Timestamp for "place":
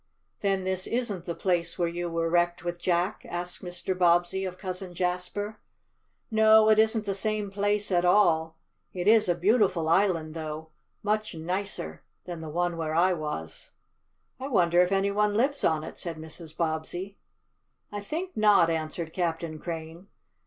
1.35-1.77, 7.51-7.91